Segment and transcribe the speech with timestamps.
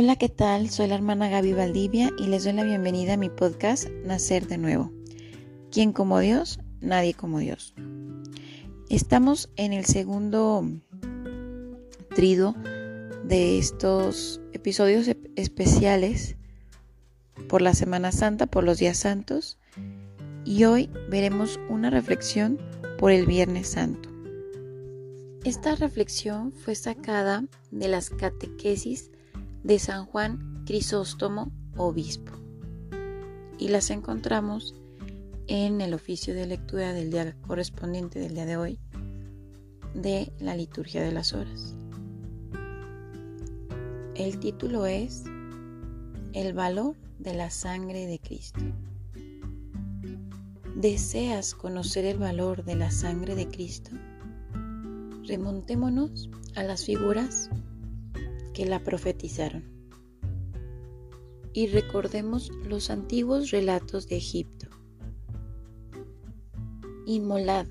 [0.00, 0.70] Hola, ¿qué tal?
[0.70, 4.56] Soy la hermana Gaby Valdivia y les doy la bienvenida a mi podcast Nacer de
[4.56, 4.92] Nuevo.
[5.72, 6.60] ¿Quién como Dios?
[6.80, 7.74] Nadie como Dios.
[8.88, 10.64] Estamos en el segundo
[12.14, 12.54] trido
[13.24, 16.36] de estos episodios especiales
[17.48, 19.58] por la Semana Santa, por los días santos,
[20.44, 22.56] y hoy veremos una reflexión
[22.98, 24.08] por el Viernes Santo.
[25.42, 29.10] Esta reflexión fue sacada de las catequesis
[29.68, 32.32] de San Juan Crisóstomo, obispo,
[33.58, 34.74] y las encontramos
[35.46, 38.78] en el oficio de lectura del día correspondiente del día de hoy
[39.92, 41.74] de la liturgia de las horas.
[44.14, 45.24] El título es
[46.32, 48.60] El valor de la sangre de Cristo.
[50.76, 53.90] ¿Deseas conocer el valor de la sangre de Cristo?
[55.26, 57.50] Remontémonos a las figuras
[58.58, 59.62] que la profetizaron
[61.52, 64.66] y recordemos los antiguos relatos de Egipto.
[67.06, 67.68] Inmolad,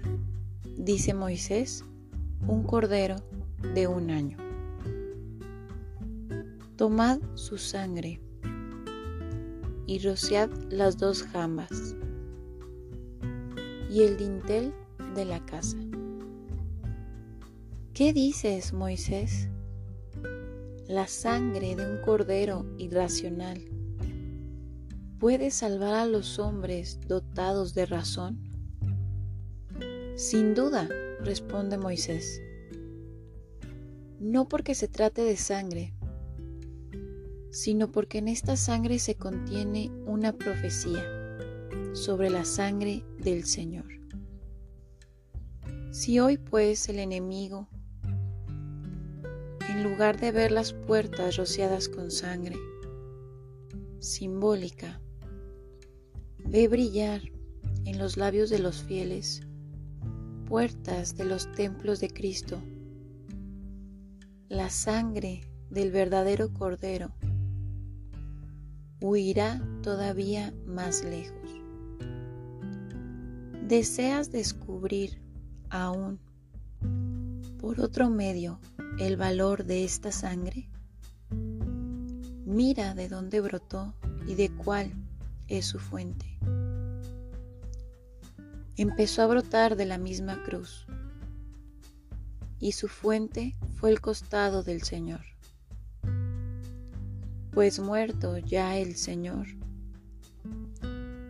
[0.78, 1.84] dice Moisés,
[2.48, 3.18] un cordero
[3.74, 4.38] de un año.
[6.78, 8.22] Tomad su sangre
[9.88, 11.98] y rociad las dos jambas
[13.92, 14.74] y el dintel
[15.16, 15.76] de la casa.
[17.94, 19.50] ¿Qué dices, Moisés?
[20.88, 23.60] La sangre de un cordero irracional
[25.20, 28.40] puede salvar a los hombres dotados de razón?
[30.16, 30.88] Sin duda,
[31.20, 32.42] responde Moisés.
[34.22, 35.94] No porque se trate de sangre,
[37.52, 41.04] sino porque en esta sangre se contiene una profecía
[41.92, 43.88] sobre la sangre del Señor.
[45.92, 47.68] Si hoy pues el enemigo,
[49.78, 52.56] en lugar de ver las puertas rociadas con sangre,
[54.00, 55.00] simbólica,
[56.44, 57.22] ve brillar
[57.86, 59.44] en los labios de los fieles
[60.48, 62.60] puertas de los templos de Cristo,
[64.50, 67.12] la sangre del verdadero Cordero
[69.00, 71.62] huirá todavía más lejos.
[73.68, 75.22] ¿Deseas descubrir
[75.70, 76.20] aún
[77.60, 78.60] por otro medio
[79.00, 80.70] el valor de esta sangre?
[82.46, 83.94] Mira de dónde brotó
[84.26, 84.92] y de cuál
[85.48, 86.26] es su fuente.
[88.76, 90.88] Empezó a brotar de la misma cruz
[92.60, 95.22] y su fuente fue el costado del Señor.
[97.52, 99.48] Pues muerto ya el Señor,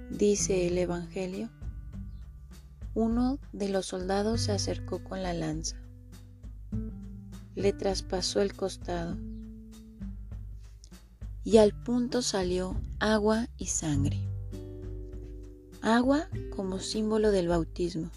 [0.10, 1.50] dice el Evangelio,
[2.94, 5.78] uno de los soldados se acercó con la lanza,
[7.58, 9.18] le traspasó el costado
[11.44, 14.20] y al punto salió agua y sangre.
[15.82, 18.12] Agua como símbolo del bautismo,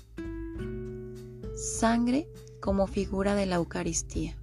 [1.57, 2.29] sangre
[2.61, 4.37] como figura de la Eucaristía.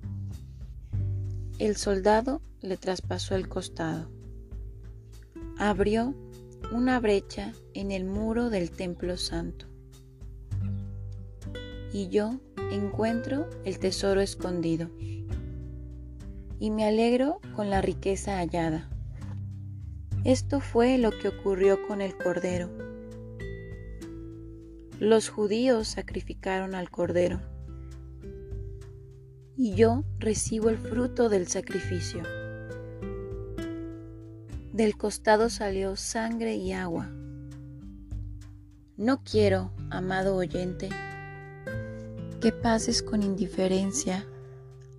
[1.60, 4.10] El soldado le traspasó el costado,
[5.60, 6.16] abrió
[6.72, 9.68] una brecha en el muro del templo santo
[11.94, 12.40] y yo
[12.72, 14.90] encuentro el tesoro escondido.
[16.60, 18.90] Y me alegro con la riqueza hallada.
[20.24, 22.70] Esto fue lo que ocurrió con el Cordero.
[25.00, 27.40] Los judíos sacrificaron al Cordero.
[29.56, 32.24] Y yo recibo el fruto del sacrificio.
[34.74, 37.10] Del costado salió sangre y agua.
[38.98, 40.90] No quiero, amado oyente,
[42.42, 44.28] que pases con indiferencia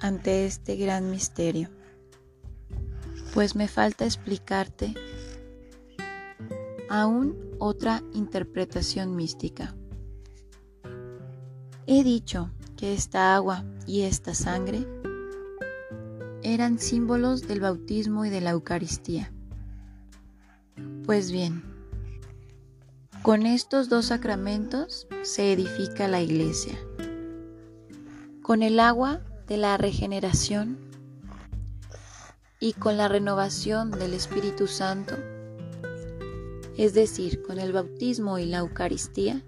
[0.00, 1.70] ante este gran misterio,
[3.32, 4.94] pues me falta explicarte
[6.88, 9.74] aún otra interpretación mística.
[11.86, 14.86] He dicho que esta agua y esta sangre
[16.42, 19.32] eran símbolos del bautismo y de la Eucaristía.
[21.04, 21.62] Pues bien,
[23.22, 26.78] con estos dos sacramentos se edifica la iglesia
[28.48, 30.78] con el agua de la regeneración
[32.58, 35.16] y con la renovación del Espíritu Santo,
[36.78, 39.44] es decir, con el bautismo y la Eucaristía,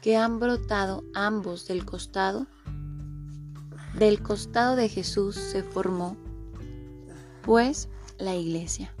[0.00, 2.46] que han brotado ambos del costado,
[3.98, 6.16] del costado de Jesús se formó,
[7.42, 8.94] pues, la iglesia,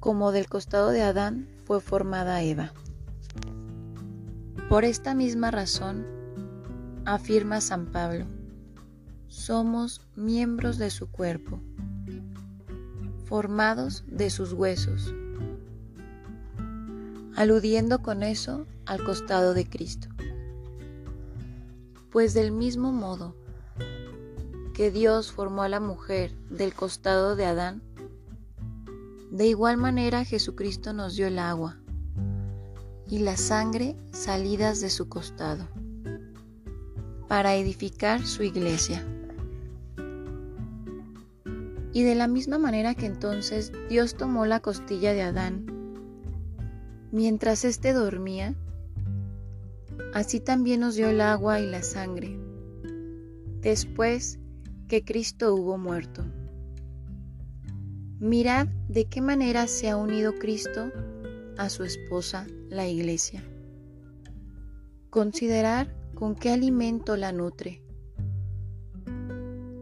[0.00, 2.72] como del costado de Adán fue formada Eva.
[4.70, 6.11] Por esta misma razón,
[7.04, 8.26] afirma San Pablo,
[9.26, 11.60] somos miembros de su cuerpo.
[13.24, 15.14] formados de sus huesos,
[17.34, 20.08] aludiendo con eso al costado de Cristo.
[22.10, 23.34] Pues del mismo modo
[24.74, 27.82] que Dios formó a la mujer del costado de Adán,
[29.30, 31.78] de igual manera Jesucristo nos dio el agua
[33.08, 35.68] y la sangre salidas de su costado
[37.32, 39.02] para edificar su iglesia.
[41.94, 45.64] Y de la misma manera que entonces Dios tomó la costilla de Adán
[47.10, 48.54] mientras éste dormía,
[50.12, 52.38] así también nos dio el agua y la sangre,
[53.62, 54.38] después
[54.86, 56.26] que Cristo hubo muerto.
[58.18, 60.92] Mirad de qué manera se ha unido Cristo
[61.56, 63.42] a su esposa, la iglesia.
[65.08, 67.82] Considerar con qué alimento la nutre.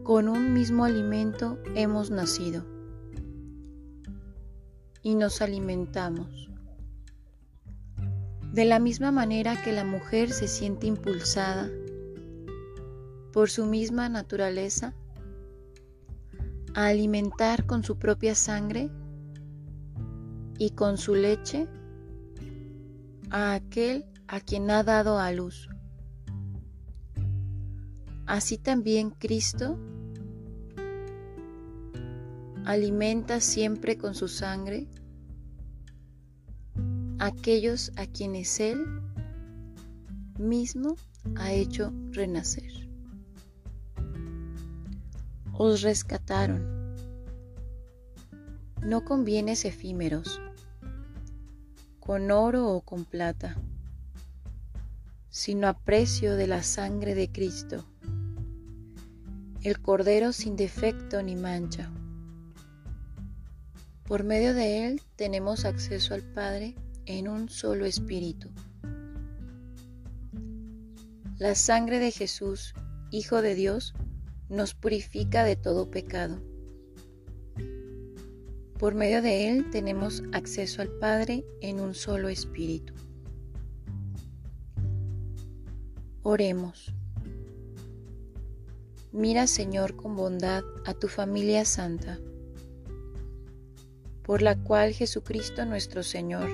[0.01, 2.65] Con un mismo alimento hemos nacido
[5.03, 6.49] y nos alimentamos.
[8.53, 11.69] De la misma manera que la mujer se siente impulsada
[13.31, 14.95] por su misma naturaleza
[16.73, 18.89] a alimentar con su propia sangre
[20.57, 21.67] y con su leche
[23.29, 25.69] a aquel a quien ha dado a luz.
[28.31, 29.77] Así también Cristo
[32.63, 34.87] alimenta siempre con su sangre
[37.19, 38.85] aquellos a quienes Él
[40.39, 40.95] mismo
[41.35, 42.87] ha hecho renacer
[45.53, 46.95] os rescataron.
[48.81, 50.39] No con bienes efímeros,
[51.99, 53.57] con oro o con plata,
[55.29, 57.90] sino a precio de la sangre de Cristo,
[59.63, 61.91] el Cordero sin defecto ni mancha.
[64.03, 66.75] Por medio de él tenemos acceso al Padre
[67.05, 68.49] en un solo espíritu.
[71.37, 72.73] La sangre de Jesús,
[73.11, 73.93] Hijo de Dios,
[74.49, 76.41] nos purifica de todo pecado.
[78.77, 82.93] Por medio de Él tenemos acceso al Padre en un solo espíritu.
[86.23, 86.93] Oremos.
[89.11, 92.19] Mira, Señor, con bondad a tu familia santa,
[94.23, 96.49] por la cual Jesucristo nuestro Señor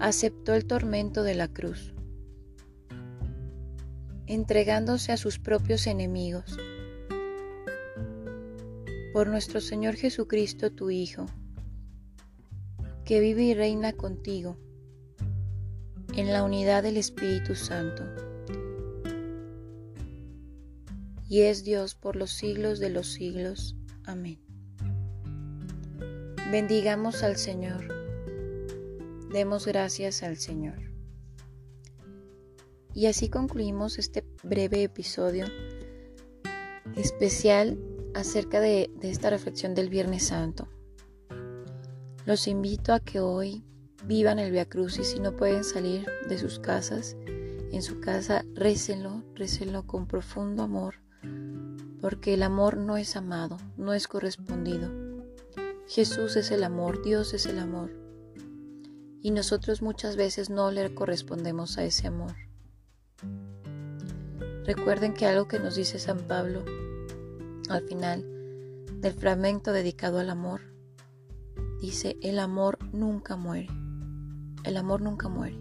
[0.00, 1.94] aceptó el tormento de la cruz
[4.26, 6.58] entregándose a sus propios enemigos.
[9.12, 11.26] Por nuestro Señor Jesucristo, tu Hijo,
[13.04, 14.56] que vive y reina contigo
[16.16, 18.04] en la unidad del Espíritu Santo,
[21.28, 23.76] y es Dios por los siglos de los siglos.
[24.04, 24.40] Amén.
[26.50, 27.88] Bendigamos al Señor.
[29.32, 30.78] Demos gracias al Señor.
[32.92, 35.46] Y así concluimos este breve episodio
[36.94, 37.78] especial
[38.14, 40.68] acerca de, esta reflexión del Viernes Santo.
[42.24, 43.64] Los invito a que hoy
[44.06, 47.16] vivan el Via Cruz y si no pueden salir de sus casas,
[47.72, 51.03] en su casa récenlo, récenlo con profundo amor,
[52.04, 54.90] porque el amor no es amado, no es correspondido.
[55.88, 57.92] Jesús es el amor, Dios es el amor.
[59.22, 62.34] Y nosotros muchas veces no le correspondemos a ese amor.
[64.66, 66.62] Recuerden que algo que nos dice San Pablo
[67.70, 68.22] al final
[69.00, 70.60] del fragmento dedicado al amor,
[71.80, 73.70] dice, el amor nunca muere.
[74.62, 75.58] El amor nunca muere.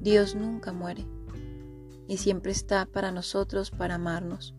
[0.00, 1.06] Dios nunca muere.
[2.08, 4.55] Y siempre está para nosotros, para amarnos.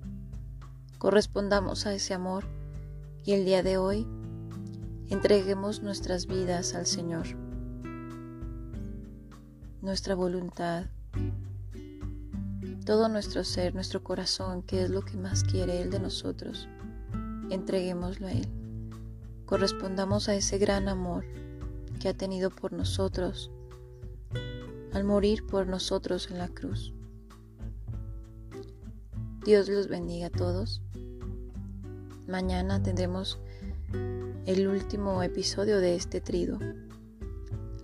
[0.98, 2.46] Correspondamos a ese amor
[3.24, 4.08] y el día de hoy
[5.10, 7.28] entreguemos nuestras vidas al Señor.
[9.84, 10.86] Nuestra voluntad,
[12.84, 16.68] todo nuestro ser, nuestro corazón, que es lo que más quiere Él de nosotros,
[17.52, 18.48] entreguémoslo a Él.
[19.46, 21.26] Correspondamos a ese gran amor
[22.00, 23.52] que ha tenido por nosotros
[24.94, 26.92] al morir por nosotros en la cruz.
[29.46, 30.82] Dios los bendiga a todos.
[32.28, 33.40] Mañana tendremos
[34.46, 36.60] el último episodio de este trido.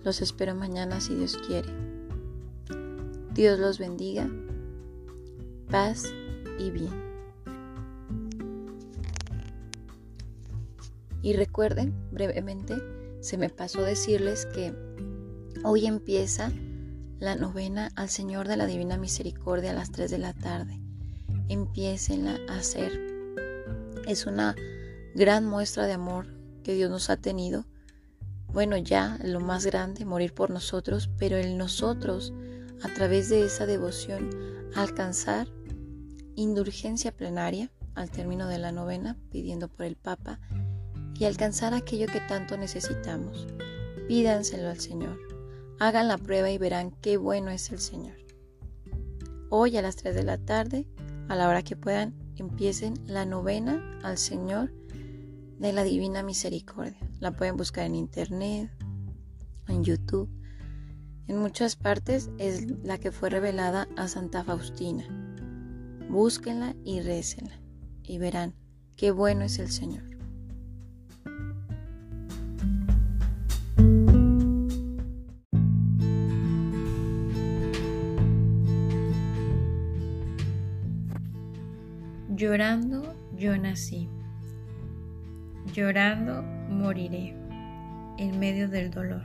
[0.02, 1.68] Los espero mañana si Dios quiere.
[3.32, 4.28] Dios los bendiga
[5.70, 6.12] paz
[6.58, 6.92] y bien.
[11.22, 12.76] Y recuerden, brevemente,
[13.20, 14.74] se me pasó decirles que
[15.64, 16.52] hoy empieza
[17.18, 20.78] la novena al Señor de la Divina Misericordia a las 3 de la tarde.
[21.48, 23.13] Empiecenla a hacer.
[24.06, 24.54] Es una
[25.14, 26.26] gran muestra de amor
[26.62, 27.66] que Dios nos ha tenido.
[28.48, 32.32] Bueno, ya lo más grande, morir por nosotros, pero el nosotros,
[32.82, 34.30] a través de esa devoción,
[34.74, 35.48] alcanzar
[36.36, 40.40] indulgencia plenaria al término de la novena, pidiendo por el Papa,
[41.18, 43.46] y alcanzar aquello que tanto necesitamos.
[44.08, 45.18] Pídanselo al Señor.
[45.78, 48.16] Hagan la prueba y verán qué bueno es el Señor.
[49.48, 50.86] Hoy a las 3 de la tarde,
[51.28, 54.72] a la hora que puedan, empiecen la novena al Señor
[55.58, 57.08] de la Divina Misericordia.
[57.20, 58.70] La pueden buscar en internet,
[59.68, 60.28] en YouTube.
[61.26, 65.04] En muchas partes es la que fue revelada a Santa Faustina.
[66.10, 67.60] Búsquenla y récenla
[68.02, 68.54] y verán
[68.96, 70.13] qué bueno es el Señor.
[82.44, 84.06] Llorando yo nací,
[85.72, 87.34] llorando moriré
[88.18, 89.24] en medio del dolor.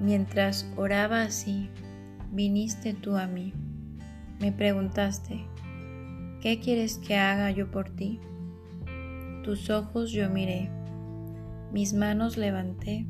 [0.00, 1.70] Mientras oraba así,
[2.32, 3.52] viniste tú a mí,
[4.40, 5.46] me preguntaste,
[6.40, 8.18] ¿qué quieres que haga yo por ti?
[9.44, 10.72] Tus ojos yo miré,
[11.72, 13.06] mis manos levanté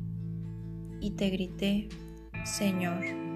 [0.99, 1.89] y te grité,
[2.43, 3.28] Señor.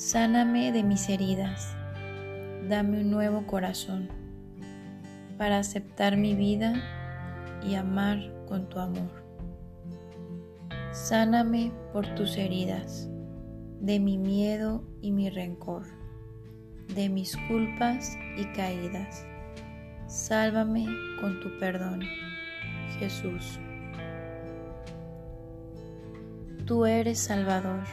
[0.00, 1.76] Sáname de mis heridas,
[2.70, 4.08] dame un nuevo corazón
[5.36, 6.72] para aceptar mi vida
[7.62, 9.10] y amar con tu amor.
[10.90, 13.10] Sáname por tus heridas,
[13.82, 15.84] de mi miedo y mi rencor,
[16.94, 19.26] de mis culpas y caídas.
[20.06, 20.86] Sálvame
[21.20, 22.00] con tu perdón,
[22.98, 23.60] Jesús.
[26.64, 27.84] Tú eres Salvador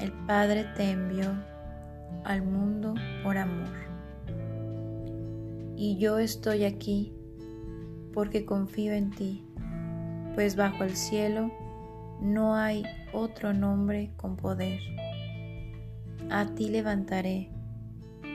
[0.00, 1.32] el Padre te envió
[2.24, 3.68] al mundo por amor.
[5.76, 7.12] Y yo estoy aquí
[8.12, 9.44] porque confío en ti,
[10.34, 11.50] pues bajo el cielo
[12.20, 14.80] no hay otro nombre con poder.
[16.30, 17.50] A ti levantaré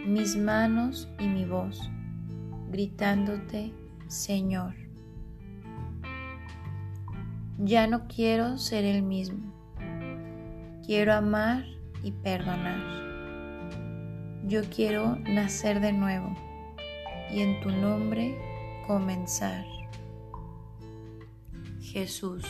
[0.05, 1.89] mis manos y mi voz,
[2.71, 3.73] gritándote,
[4.07, 4.75] Señor.
[7.57, 9.51] Ya no quiero ser el mismo
[10.91, 11.63] Quiero amar
[12.03, 12.81] y perdonar.
[14.45, 16.35] Yo quiero nacer de nuevo
[17.31, 18.37] y en tu nombre
[18.87, 19.63] comenzar.
[21.79, 22.43] Jesús.